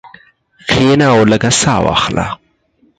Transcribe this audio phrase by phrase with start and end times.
[0.67, 2.25] کښېنه او لږه ساه واخله.